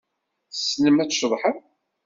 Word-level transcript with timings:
Tessnem 0.51 0.97
ad 1.03 1.09
tceḍḥem? 1.09 1.57